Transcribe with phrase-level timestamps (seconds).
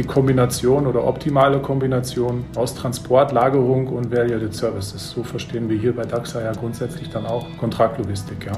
[0.00, 5.10] die Kombination oder optimale Kombination aus Transport, Lagerung und Value-Added Services.
[5.10, 8.46] So verstehen wir hier bei DAXA ja grundsätzlich dann auch Kontraktlogistik.
[8.46, 8.52] Ja.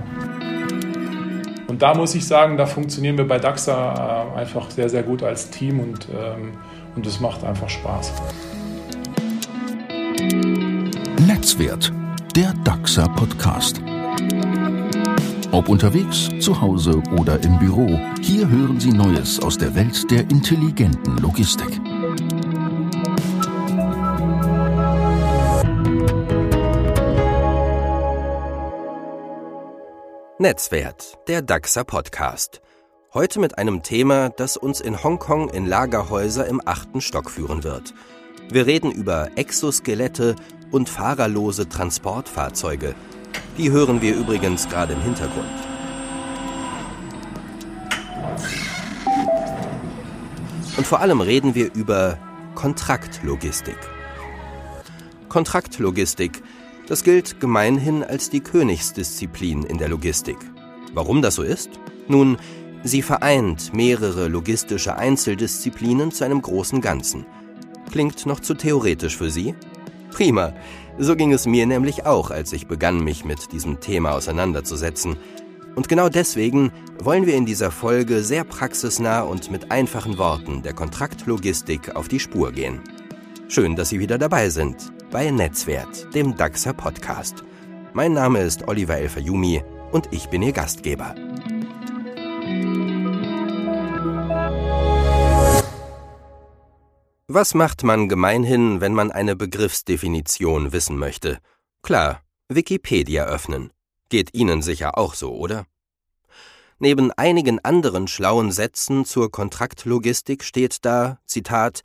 [1.66, 5.25] Und da muss ich sagen, da funktionieren wir bei DAXA äh, einfach sehr, sehr gut
[5.25, 6.52] als Team und, ähm,
[6.95, 8.12] und es macht einfach Spaß.
[11.27, 11.93] Netzwert,
[12.36, 13.80] der DAXA Podcast.
[15.53, 20.21] Ob unterwegs, zu Hause oder im Büro, hier hören Sie Neues aus der Welt der
[20.31, 21.68] intelligenten Logistik.
[30.39, 32.62] Netzwert, der DAXA Podcast.
[33.12, 37.92] Heute mit einem Thema, das uns in Hongkong in Lagerhäuser im achten Stock führen wird.
[38.50, 40.34] Wir reden über Exoskelette
[40.70, 42.95] und fahrerlose Transportfahrzeuge–
[43.59, 45.47] die hören wir übrigens gerade im Hintergrund.
[50.77, 52.19] Und vor allem reden wir über
[52.55, 53.77] Kontraktlogistik.
[55.29, 56.43] Kontraktlogistik,
[56.89, 60.39] das gilt gemeinhin als die Königsdisziplin in der Logistik.
[60.95, 61.71] Warum das so ist?
[62.09, 62.37] Nun,
[62.83, 67.27] sie vereint mehrere logistische Einzeldisziplinen zu einem großen Ganzen.
[67.91, 69.55] Klingt noch zu theoretisch für Sie?
[70.11, 70.53] Prima,
[71.03, 75.17] so ging es mir nämlich auch, als ich begann, mich mit diesem Thema auseinanderzusetzen.
[75.75, 80.75] Und genau deswegen wollen wir in dieser Folge sehr praxisnah und mit einfachen Worten der
[80.75, 82.81] Kontraktlogistik auf die Spur gehen.
[83.48, 87.44] Schön, dass Sie wieder dabei sind bei Netzwert, dem DAXer Podcast.
[87.92, 91.14] Mein Name ist Oliver Elfayumi und ich bin Ihr Gastgeber.
[97.34, 101.38] Was macht man gemeinhin, wenn man eine Begriffsdefinition wissen möchte?
[101.80, 103.72] Klar, Wikipedia öffnen.
[104.11, 105.64] Geht Ihnen sicher auch so, oder?
[106.78, 111.80] Neben einigen anderen schlauen Sätzen zur Kontraktlogistik steht da, Zitat,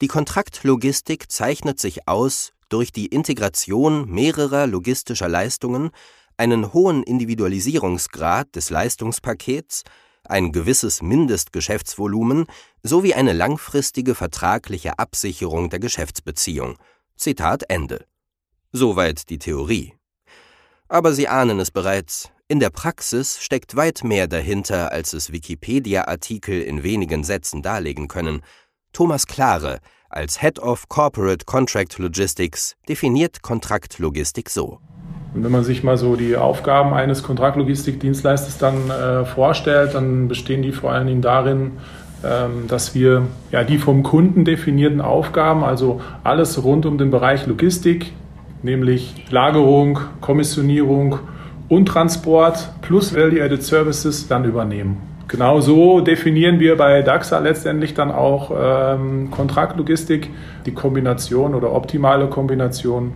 [0.00, 5.90] die Kontraktlogistik zeichnet sich aus durch die Integration mehrerer logistischer Leistungen,
[6.36, 9.84] einen hohen Individualisierungsgrad des Leistungspakets,
[10.24, 12.46] ein gewisses Mindestgeschäftsvolumen
[12.82, 16.78] sowie eine langfristige vertragliche Absicherung der Geschäftsbeziehung.
[17.16, 18.04] Zitat Ende.
[18.72, 19.94] Soweit die Theorie.
[20.88, 26.60] Aber Sie ahnen es bereits, in der Praxis steckt weit mehr dahinter, als es Wikipedia-Artikel
[26.60, 28.42] in wenigen Sätzen darlegen können.
[28.92, 34.80] Thomas Klare als Head of Corporate Contract Logistics definiert Kontraktlogistik so.
[35.34, 40.62] Und wenn man sich mal so die Aufgaben eines Kontraktlogistikdienstleisters dann äh, vorstellt, dann bestehen
[40.62, 41.72] die vor allen Dingen darin,
[42.24, 47.46] ähm, dass wir ja, die vom Kunden definierten Aufgaben, also alles rund um den Bereich
[47.46, 48.12] Logistik,
[48.62, 51.18] nämlich Lagerung, Kommissionierung
[51.68, 54.98] und Transport plus Value-Added Services dann übernehmen.
[55.28, 60.28] Genau so definieren wir bei DAXA letztendlich dann auch ähm, Kontraktlogistik,
[60.66, 63.14] die Kombination oder optimale Kombination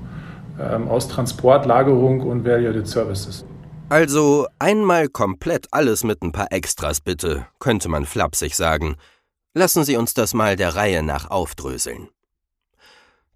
[0.60, 3.44] ähm, aus Transport, Lagerung und Value-Added Services.
[3.88, 8.96] Also einmal komplett alles mit ein paar Extras bitte, könnte man flapsig sagen.
[9.54, 12.08] Lassen Sie uns das mal der Reihe nach aufdröseln.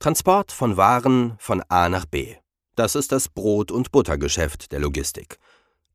[0.00, 2.34] Transport von Waren von A nach B.
[2.74, 5.38] Das ist das Brot- und Buttergeschäft der Logistik.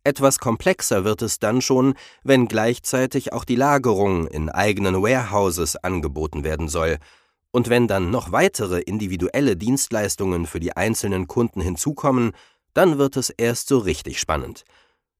[0.03, 6.43] Etwas komplexer wird es dann schon, wenn gleichzeitig auch die Lagerung in eigenen Warehouses angeboten
[6.43, 6.97] werden soll–
[7.55, 12.33] und wenn dann noch weitere individuelle Dienstleistungen für die einzelnen Kunden hinzukommen,
[12.73, 14.65] dann wird es erst so richtig spannend.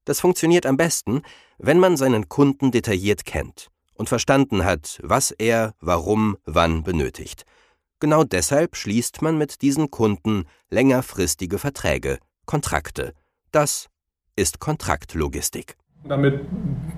[0.04, 1.22] Das funktioniert am besten,
[1.56, 7.44] wenn man seinen Kunden detailliert kennt und verstanden hat, was er, warum, wann benötigt.
[8.00, 13.14] Genau deshalb schließt man mit diesen Kunden längerfristige Verträge, Kontrakte.
[13.50, 13.88] Das
[14.36, 15.78] ist Kontraktlogistik.
[16.08, 16.40] Damit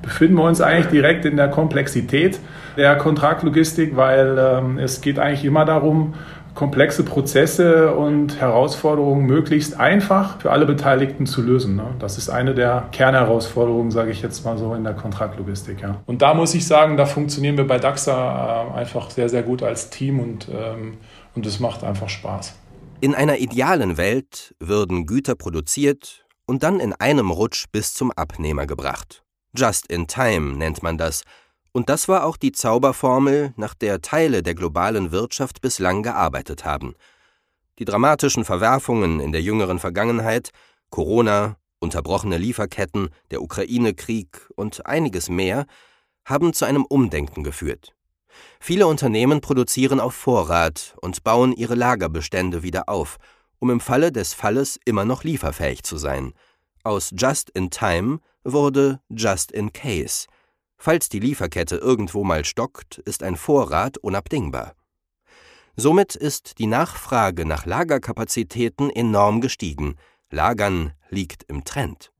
[0.02, 2.38] befinden wir uns eigentlich direkt in der Komplexität
[2.76, 6.14] der Kontraktlogistik, weil ähm, es geht eigentlich immer darum,
[6.58, 11.76] komplexe Prozesse und Herausforderungen möglichst einfach für alle Beteiligten zu lösen.
[11.76, 11.84] Ne?
[12.00, 15.82] Das ist eine der Kernherausforderungen, sage ich jetzt mal so, in der Kontraktlogistik.
[15.82, 16.00] Ja.
[16.06, 19.62] Und da muss ich sagen, da funktionieren wir bei DAXA äh, einfach sehr, sehr gut
[19.62, 20.94] als Team und, ähm,
[21.36, 22.56] und es macht einfach Spaß.
[23.00, 28.66] In einer idealen Welt würden Güter produziert, und dann in einem Rutsch bis zum Abnehmer
[28.66, 29.22] gebracht.
[29.54, 31.22] Just in time nennt man das,
[31.72, 36.94] und das war auch die Zauberformel, nach der Teile der globalen Wirtschaft bislang gearbeitet haben.
[37.78, 40.50] Die dramatischen Verwerfungen in der jüngeren Vergangenheit,
[40.88, 45.66] Corona, unterbrochene Lieferketten, der Ukraine-Krieg und einiges mehr,
[46.24, 47.94] haben zu einem Umdenken geführt.
[48.58, 53.18] Viele Unternehmen produzieren auf Vorrat und bauen ihre Lagerbestände wieder auf–
[53.58, 56.32] um im Falle des Falles immer noch lieferfähig zu sein.
[56.84, 60.26] Aus Just in Time wurde Just in Case.
[60.76, 64.74] Falls die Lieferkette irgendwo mal stockt, ist ein Vorrat unabdingbar.
[65.76, 69.96] Somit ist die Nachfrage nach Lagerkapazitäten enorm gestiegen.
[70.30, 72.12] Lagern liegt im Trend.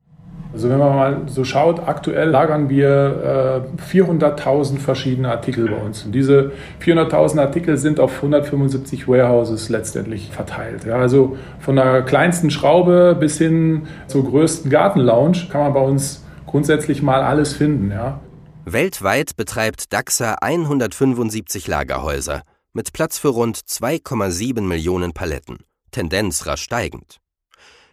[0.51, 6.05] Also wenn man mal so schaut, aktuell lagern wir äh, 400.000 verschiedene Artikel bei uns.
[6.05, 6.51] Und diese
[6.83, 10.85] 400.000 Artikel sind auf 175 Warehouses letztendlich verteilt.
[10.85, 16.25] Ja, also von der kleinsten Schraube bis hin zur größten Gartenlounge kann man bei uns
[16.47, 17.91] grundsätzlich mal alles finden.
[17.91, 18.19] Ja.
[18.65, 22.41] Weltweit betreibt DAXA 175 Lagerhäuser
[22.73, 25.57] mit Platz für rund 2,7 Millionen Paletten,
[25.91, 27.19] Tendenz rasch steigend.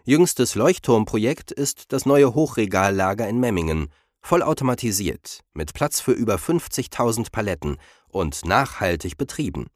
[0.08, 3.88] Jüngstes Leuchtturmprojekt ist das neue Hochregallager in Memmingen,
[4.20, 7.76] vollautomatisiert, mit Platz für über 50.000 Paletten
[8.06, 9.66] und nachhaltig betrieben.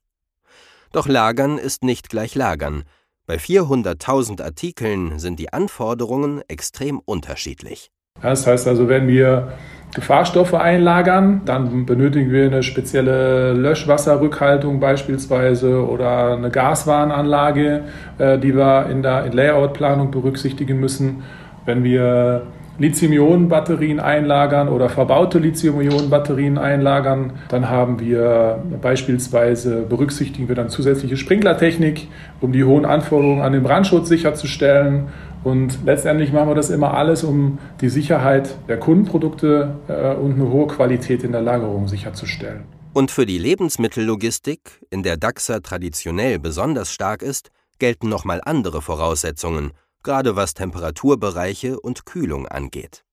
[0.93, 2.85] Doch Lagern ist nicht gleich Lagern.
[3.27, 7.91] Bei 400.000 Artikeln sind die Anforderungen extrem unterschiedlich.
[8.23, 9.59] Das heißt also, wenn wir
[9.95, 11.43] Gefahrstoffe einlagern.
[11.45, 17.83] Dann benötigen wir eine spezielle Löschwasserrückhaltung beispielsweise oder eine Gaswarnanlage,
[18.19, 21.25] äh, die wir in der Layout-Planung berücksichtigen müssen.
[21.67, 22.43] Wenn wir
[22.81, 27.35] Lithium-Ionen-Batterien einlagern oder verbaute Lithium-Ionen-Batterien einlagern.
[27.49, 32.09] Dann haben wir beispielsweise, berücksichtigen wir dann zusätzliche Sprinklertechnik,
[32.41, 35.09] um die hohen Anforderungen an den Brandschutz sicherzustellen.
[35.43, 40.51] Und letztendlich machen wir das immer alles, um die Sicherheit der Kundenprodukte äh, und eine
[40.51, 42.65] hohe Qualität in der Lagerung sicherzustellen.
[42.93, 49.73] Und für die Lebensmittellogistik, in der DAXA traditionell besonders stark ist, gelten nochmal andere Voraussetzungen,
[50.03, 53.05] gerade was Temperaturbereiche und Kühlung angeht.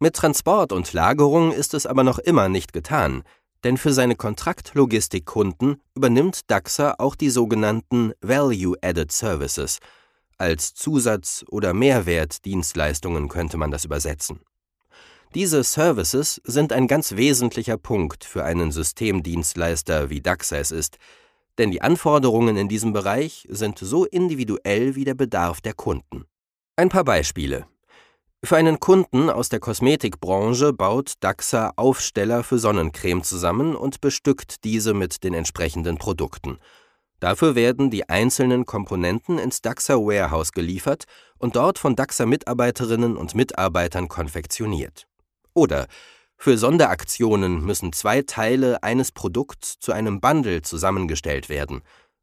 [0.00, 3.22] Mit Transport und Lagerung ist es aber noch immer nicht getan,
[3.62, 9.78] denn für seine Kontraktlogistikkunden übernimmt DAXA auch die sogenannten Value-Added Services–
[10.42, 14.40] als Zusatz- oder Mehrwertdienstleistungen könnte man das übersetzen.
[15.36, 20.98] Diese Services sind ein ganz wesentlicher Punkt für einen Systemdienstleister wie DAXA es ist,
[21.58, 26.24] denn die Anforderungen in diesem Bereich sind so individuell wie der Bedarf der Kunden.
[26.76, 27.66] Ein paar Beispiele.
[28.44, 34.92] Für einen Kunden aus der Kosmetikbranche baut DAXA Aufsteller für Sonnencreme zusammen und bestückt diese
[34.92, 36.58] mit den entsprechenden Produkten–
[37.22, 41.04] Dafür werden die einzelnen Komponenten ins Daxa Warehouse geliefert
[41.38, 45.06] und dort von Daxa Mitarbeiterinnen und Mitarbeitern konfektioniert.
[45.54, 45.86] Oder
[46.36, 51.82] für Sonderaktionen müssen zwei Teile eines Produkts zu einem Bundle zusammengestellt werden.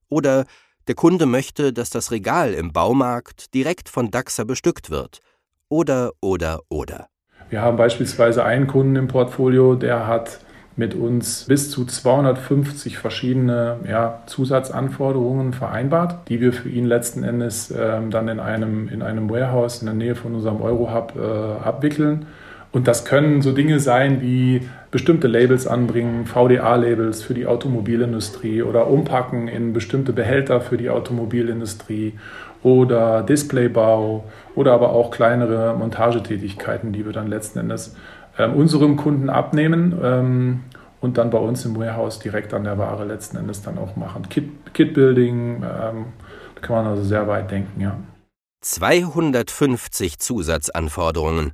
[0.10, 0.44] Oder
[0.90, 5.22] der Kunde möchte, dass das Regal im Baumarkt direkt von Daxa bestückt wird.
[5.70, 7.08] Oder, oder, oder.
[7.50, 10.42] Wir haben beispielsweise einen Kunden im Portfolio, der hat
[10.80, 17.72] mit uns bis zu 250 verschiedene ja, Zusatzanforderungen vereinbart, die wir für ihn letzten Endes
[17.78, 22.26] ähm, dann in einem, in einem Warehouse in der Nähe von unserem Eurohub äh, abwickeln.
[22.72, 28.88] Und das können so Dinge sein wie bestimmte Labels anbringen, VDA-Labels für die Automobilindustrie oder
[28.88, 32.14] umpacken in bestimmte Behälter für die Automobilindustrie
[32.64, 34.24] oder Displaybau
[34.56, 37.96] oder aber auch kleinere Montagetätigkeiten, die wir dann letzten Endes
[38.40, 40.64] ähm, unserem Kunden abnehmen ähm,
[41.02, 44.28] und dann bei uns im Warehouse direkt an der Ware letzten Endes dann auch machen.
[44.30, 46.06] Kit-Building, ähm,
[46.56, 48.00] da kann man also sehr weit denken, ja.
[48.62, 51.52] 250 Zusatzanforderungen.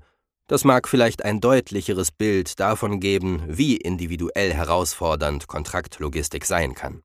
[0.48, 7.02] Das mag vielleicht ein deutlicheres Bild davon geben, wie individuell herausfordernd Kontraktlogistik sein kann.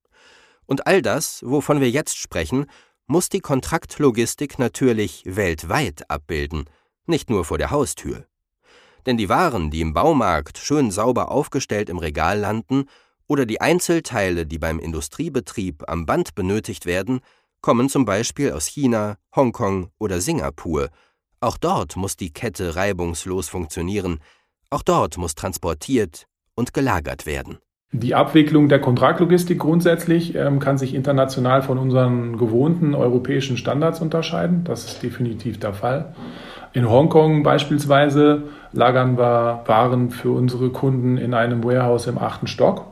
[0.67, 2.67] Und all das, wovon wir jetzt sprechen,
[3.07, 6.67] muss die Kontraktlogistik natürlich weltweit abbilden,
[7.07, 8.27] nicht nur vor der Haustür.
[9.07, 12.85] Denn die Waren, die im Baumarkt schön sauber aufgestellt im Regal landen,
[13.27, 17.21] oder die Einzelteile, die beim Industriebetrieb am Band benötigt werden,
[17.61, 20.89] kommen zum Beispiel aus China, Hongkong oder Singapur.
[21.41, 24.19] Auch dort muss die Kette reibungslos funktionieren,
[24.69, 27.59] auch dort muss transportiert und gelagert werden.
[27.93, 34.63] Die Abwicklung der Kontraktlogistik grundsätzlich ähm, kann sich international von unseren gewohnten europäischen Standards unterscheiden.
[34.63, 36.15] Das ist definitiv der Fall.
[36.73, 42.85] In Hongkong beispielsweise lagern wir Waren für unsere Kunden in einem Warehouse im achten Stock.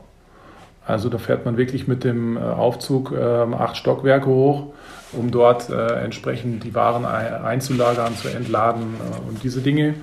[0.85, 3.15] Also da fährt man wirklich mit dem äh, Aufzug äh,
[3.53, 4.73] acht Stockwerke hoch,
[5.13, 9.93] um dort äh, entsprechend die Waren einzulagern, zu entladen äh, und diese Dinge.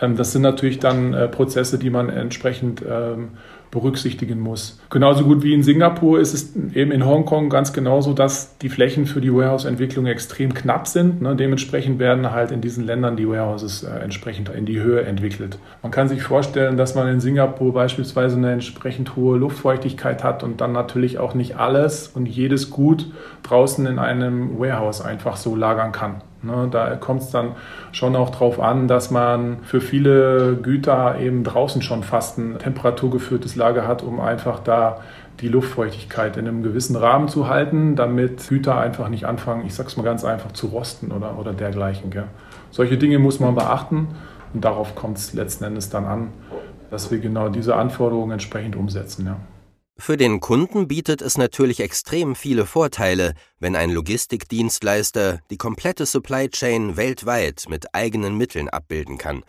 [0.00, 3.30] Ähm, das sind natürlich dann äh, Prozesse, die man entsprechend ähm,
[3.70, 4.80] berücksichtigen muss.
[4.90, 9.06] Genauso gut wie in Singapur ist es eben in Hongkong ganz genauso, dass die Flächen
[9.06, 11.20] für die Warehouse-Entwicklung extrem knapp sind.
[11.20, 11.36] Ne?
[11.36, 15.58] Dementsprechend werden halt in diesen Ländern die Warehouses äh, entsprechend in die Höhe entwickelt.
[15.82, 20.60] Man kann sich vorstellen, dass man in Singapur beispielsweise eine entsprechend hohe Luftfeuchtigkeit hat und
[20.60, 23.10] dann natürlich auch nicht alles und jedes Gut
[23.42, 26.22] draußen in einem Warehouse einfach so lagern kann.
[26.40, 27.56] Ne, da kommt es dann
[27.90, 33.56] schon auch darauf an, dass man für viele Güter eben draußen schon fast ein temperaturgeführtes
[33.56, 35.00] Lager hat, um einfach da
[35.40, 39.96] die Luftfeuchtigkeit in einem gewissen Rahmen zu halten, damit Güter einfach nicht anfangen, ich sag's
[39.96, 42.10] mal ganz einfach, zu rosten oder, oder dergleichen.
[42.10, 42.28] Gell.
[42.70, 44.08] Solche Dinge muss man beachten
[44.54, 46.28] und darauf kommt es letzten Endes dann an,
[46.90, 49.26] dass wir genau diese Anforderungen entsprechend umsetzen.
[49.26, 49.36] Ja.
[50.00, 56.48] Für den Kunden bietet es natürlich extrem viele Vorteile, wenn ein Logistikdienstleister die komplette Supply
[56.48, 59.44] Chain weltweit mit eigenen Mitteln abbilden kann.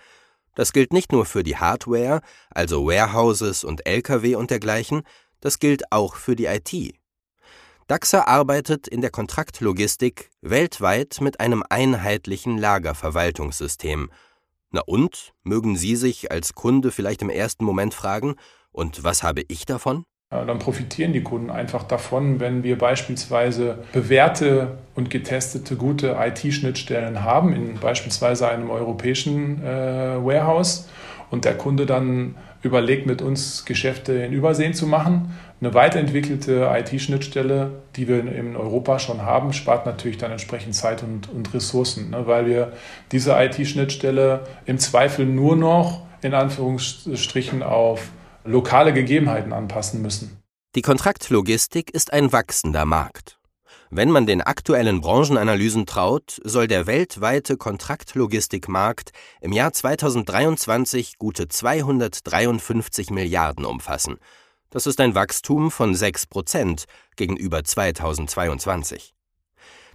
[0.56, 5.04] Das gilt nicht nur für die Hardware, also Warehouses und Lkw und dergleichen,
[5.40, 6.96] das gilt auch für die IT.
[7.88, 14.12] DAXA arbeitet in der Kontraktlogistik weltweit mit einem einheitlichen Lagerverwaltungssystem.
[14.72, 18.36] Na und, mögen Sie sich als Kunde vielleicht im ersten Moment fragen,
[18.72, 20.06] und was habe ich davon?
[20.32, 27.52] Dann profitieren die Kunden einfach davon, wenn wir beispielsweise bewährte und getestete gute IT-Schnittstellen haben,
[27.52, 30.88] in beispielsweise einem europäischen äh, Warehouse
[31.32, 35.34] und der Kunde dann überlegt, mit uns Geschäfte in Überseen zu machen.
[35.62, 41.28] Eine weiterentwickelte IT-Schnittstelle, die wir in Europa schon haben, spart natürlich dann entsprechend Zeit und,
[41.28, 42.74] und Ressourcen, ne, weil wir
[43.12, 48.10] diese IT-Schnittstelle im Zweifel nur noch in Anführungsstrichen auf
[48.50, 50.44] lokale Gegebenheiten anpassen müssen.
[50.76, 53.40] Die Kontraktlogistik ist ein wachsender Markt.
[53.92, 63.10] Wenn man den aktuellen Branchenanalysen traut, soll der weltweite Kontraktlogistikmarkt im Jahr 2023 gute 253
[63.10, 64.18] Milliarden umfassen.
[64.70, 69.16] Das ist ein Wachstum von 6 Prozent gegenüber 2022.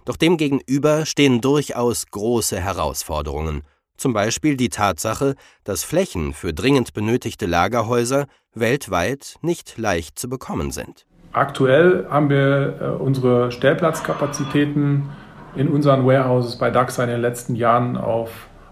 [0.03, 3.63] Doch demgegenüber stehen durchaus große Herausforderungen–
[3.97, 10.71] zum Beispiel die Tatsache, dass Flächen für dringend benötigte Lagerhäuser weltweit nicht leicht zu bekommen
[10.71, 11.05] sind.
[11.33, 15.09] Aktuell haben wir äh, unsere Stellplatzkapazitäten
[15.55, 18.29] in unseren Warehouses bei DAXA in den letzten Jahren auf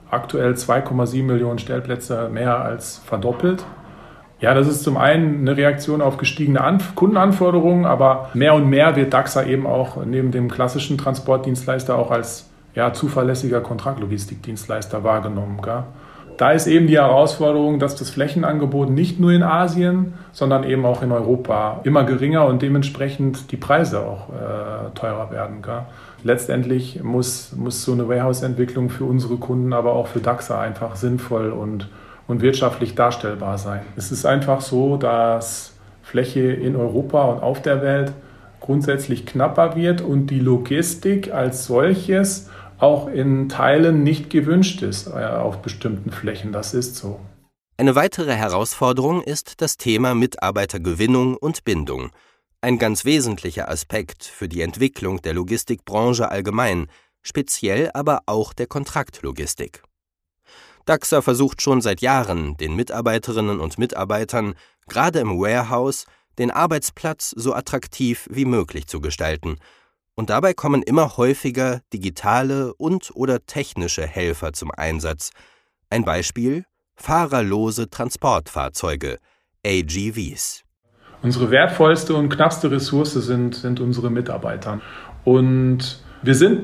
[0.09, 3.65] aktuell 2,7 Millionen Stellplätze mehr als verdoppelt.
[4.39, 8.95] Ja, das ist zum einen eine Reaktion auf gestiegene Anf Kundenanforderungen, aber mehr und mehr
[8.95, 15.61] wird DAXA eben auch neben dem klassischen Transportdienstleister auch als ja, zuverlässiger Kontraktlogistikdienstleister wahrgenommen.
[15.61, 15.83] Gell?
[16.37, 21.03] Da ist eben die Herausforderung, dass das Flächenangebot nicht nur in Asien, sondern eben auch
[21.03, 25.61] in Europa immer geringer und dementsprechend die Preise auch äh, teurer werden.
[25.61, 25.81] Gell?
[26.23, 31.51] Letztendlich muss, muss so eine Warehouse-Entwicklung für unsere Kunden, aber auch für DAXA einfach sinnvoll
[31.51, 31.89] und,
[32.27, 33.81] und wirtschaftlich darstellbar sein.
[33.95, 38.13] Es ist einfach so, dass Fläche in Europa und auf der Welt
[38.59, 42.49] grundsätzlich knapper wird und die Logistik als solches
[42.83, 46.51] auch in Teilen nicht gewünscht ist äh, auf bestimmten Flächen.
[46.51, 47.19] Das ist so.
[47.77, 52.11] Eine weitere Herausforderung ist das Thema Mitarbeitergewinnung und Bindung.
[52.61, 56.87] Ein ganz wesentlicher Aspekt für die Entwicklung der Logistikbranche allgemein,
[57.21, 59.81] speziell aber auch der Kontraktlogistik.
[60.85, 64.55] DAXA versucht schon seit Jahren, den Mitarbeiterinnen und Mitarbeitern,
[64.87, 66.05] gerade im Warehouse,
[66.37, 69.55] den Arbeitsplatz so attraktiv wie möglich zu gestalten–
[70.15, 75.31] und dabei kommen immer häufiger digitale und/oder technische Helfer zum Einsatz.
[75.89, 76.65] Ein Beispiel:
[76.95, 79.19] fahrerlose Transportfahrzeuge,
[79.65, 80.63] AGVs.
[81.21, 84.81] Unsere wertvollste und knappste Ressource sind, sind unsere Mitarbeiter.
[85.23, 86.61] Und wir sind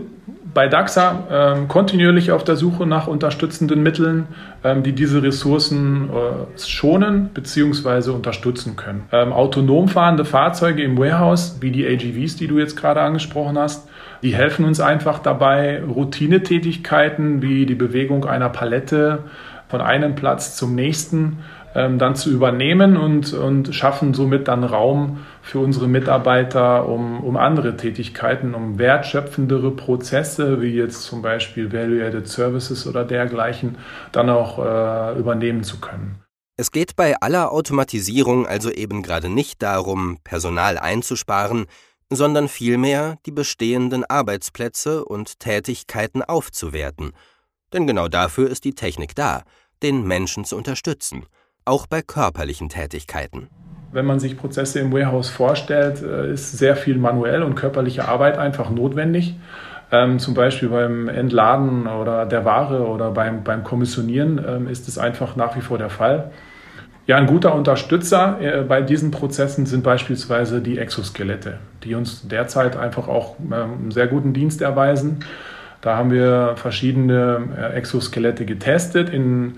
[0.54, 4.28] bei DAXA ähm, kontinuierlich auf der Suche nach unterstützenden Mitteln,
[4.63, 8.12] ähm, die diese Ressourcen äh, schonen bzw.
[8.12, 9.04] unterstützen können.
[9.12, 13.88] Ähm, autonom fahrende Fahrzeuge im Warehouse, wie die AGVs, die du jetzt gerade angesprochen hast,
[14.24, 19.20] die helfen uns einfach dabei, Routinetätigkeiten wie die Bewegung einer Palette
[19.68, 21.39] von einem Platz zum nächsten
[21.75, 27.38] ähm, dann zu übernehmen und, und schaffen somit dann Raum für unsere Mitarbeiter, um, um
[27.38, 33.77] andere Tätigkeiten, um wertschöpfendere Prozesse, wie jetzt zum Beispiel Value-Added Services oder dergleichen,
[34.12, 36.24] dann auch äh, übernehmen zu können.
[36.58, 41.65] Es geht bei aller Automatisierung also eben gerade nicht darum, Personal einzusparen,
[42.10, 47.13] sondern vielmehr die bestehenden Arbeitsplätze und Tätigkeiten aufzuwerten.
[47.72, 49.44] Denn genau dafür ist die Technik da,
[49.82, 51.25] den Menschen zu unterstützen
[51.70, 53.48] auch bei körperlichen Tätigkeiten.
[53.91, 58.38] Wenn man sich Prozesse im Warehouse vorstellt, äh, ist sehr viel manuell und körperliche Arbeit
[58.38, 59.36] einfach notwendig.
[59.91, 65.00] Ähm, zum Beispiel beim Entladen oder der Ware oder beim, beim Kommissionieren ähm, ist es
[65.00, 66.31] einfach nach wie vor der Fall.
[67.08, 72.77] Ja, ein guter Unterstützer äh, bei diesen Prozessen sind beispielsweise die Exoskelette, die uns derzeit
[72.77, 75.25] einfach auch ähm, einen sehr guten Dienst erweisen.
[75.81, 79.58] Da haben wir verschiedene äh, Exoskelette getestet in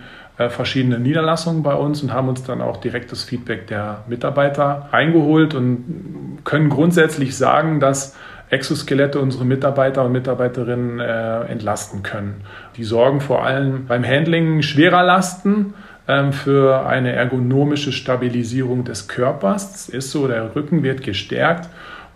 [0.50, 5.54] verschiedene Niederlassungen bei uns und haben uns dann auch direkt das Feedback der Mitarbeiter eingeholt
[5.54, 8.16] und können grundsätzlich sagen, dass
[8.50, 12.42] Exoskelette unsere Mitarbeiter und Mitarbeiterinnen äh, entlasten können.
[12.76, 15.74] Die sorgen vor allem beim Handling schwerer Lasten
[16.08, 19.72] ähm, für eine ergonomische Stabilisierung des Körpers.
[19.72, 21.70] Das ist so, der Rücken wird gestärkt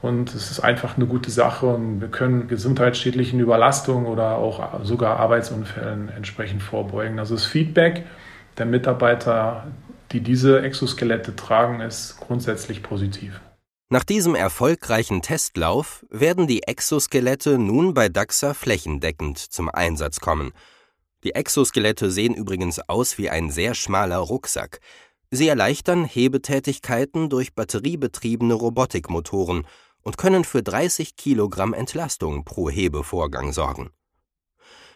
[0.06, 5.20] und es ist einfach eine gute Sache und wir können gesundheitsschädlichen Überlastungen oder auch sogar
[5.20, 7.18] Arbeitsunfällen entsprechend vorbeugen.
[7.18, 8.06] Also das Feedback
[8.60, 9.66] der Mitarbeiter,
[10.12, 13.42] die diese Exoskelette tragen, ist grundsätzlich positiv.
[13.90, 20.52] Nach diesem erfolgreichen Testlauf werden die Exoskelette nun bei DAXA flächendeckend zum Einsatz kommen.
[21.24, 24.80] Die Exoskelette sehen übrigens aus wie ein sehr schmaler Rucksack.
[25.32, 29.66] Sie erleichtern Hebetätigkeiten durch batteriebetriebene Robotikmotoren
[30.06, 33.90] und können für 30 Kilogramm Entlastung pro Hebevorgang sorgen.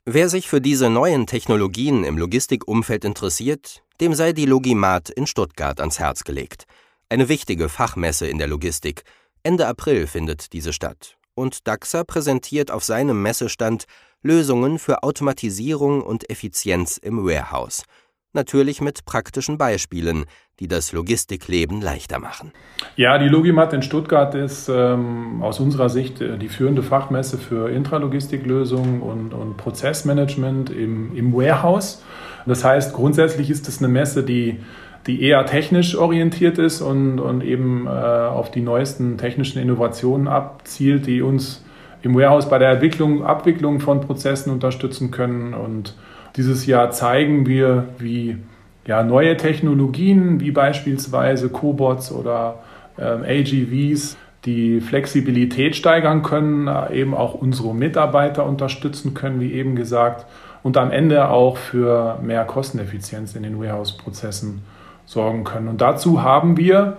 [0.05, 5.81] Wer sich für diese neuen Technologien im Logistikumfeld interessiert, dem sei die Logimat in Stuttgart
[5.81, 6.63] ans Herz gelegt.
[7.09, 9.03] Eine wichtige Fachmesse in der Logistik.
[9.43, 11.17] Ende April findet diese statt.
[11.33, 13.85] Und DAXA präsentiert auf seinem Messestand
[14.21, 17.83] Lösungen für Automatisierung und Effizienz im Warehouse–
[18.33, 20.25] natürlich mit praktischen Beispielen,
[20.59, 22.51] die das Logistikleben leichter machen.
[22.95, 27.69] Ja, die Logimat in Stuttgart ist ähm, aus unserer Sicht äh, die führende Fachmesse für
[27.69, 32.03] Intralogistiklösungen und, und Prozessmanagement im, im Warehouse.
[32.45, 34.59] Das heißt, grundsätzlich ist es eine Messe, die
[35.07, 41.07] die eher technisch orientiert ist und, und eben äh, auf die neuesten technischen Innovationen abzielt,
[41.07, 41.63] die uns
[42.01, 45.95] im Warehouse bei der Entwicklung, Abwicklung von Prozessen unterstützen können und
[46.35, 48.37] dieses Jahr zeigen wir, wie
[48.85, 52.59] ja, neue Technologien, wie beispielsweise Cobots oder
[52.97, 59.75] ähm, AGVs, die Flexibilität steigern können, äh, eben auch unsere Mitarbeiter unterstützen können, wie eben
[59.75, 60.25] gesagt,
[60.63, 64.63] und am Ende auch für mehr Kosteneffizienz in den Warehouse-Prozessen
[65.05, 65.67] sorgen können.
[65.67, 66.97] Und dazu haben wir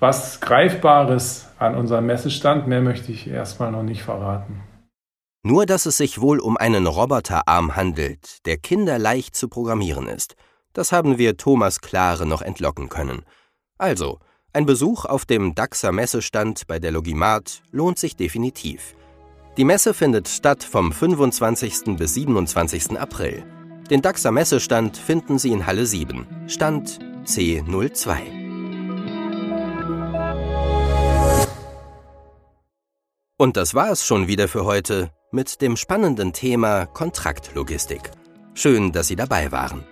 [0.00, 2.66] was Greifbares an unserem Messestand.
[2.66, 4.60] Mehr möchte ich erstmal noch nicht verraten.
[5.44, 10.36] Nur dass es sich wohl um einen Roboterarm handelt, der kinderleicht zu programmieren ist,
[10.72, 13.24] das haben wir Thomas Klare noch entlocken können.
[13.76, 14.20] Also,
[14.52, 18.94] ein Besuch auf dem DAXer Messestand bei der Logimat lohnt sich definitiv.
[19.56, 21.96] Die Messe findet statt vom 25.
[21.96, 22.96] bis 27.
[22.96, 23.44] April.
[23.90, 28.18] Den DAXer Messestand finden Sie in Halle 7, Stand C02.
[33.36, 38.12] Und das war es schon wieder für heute mit dem spannenden Thema Kontraktlogistik.
[38.54, 39.82] Schön, dass Sie dabei waren.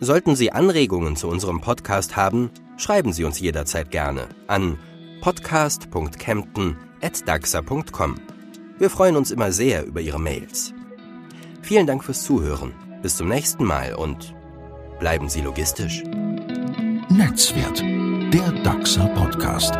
[0.00, 4.78] Sollten Sie Anregungen zu unserem Podcast haben, schreiben Sie uns jederzeit gerne an
[5.20, 8.14] podcast.kempten.daxa.com.
[8.78, 10.72] Wir freuen uns immer sehr über Ihre Mails.
[11.62, 12.72] Vielen Dank fürs Zuhören.
[13.02, 14.34] Bis zum nächsten Mal und
[14.98, 16.02] bleiben Sie logistisch.
[17.08, 17.80] Netzwert,
[18.32, 19.74] der DAXA Podcast.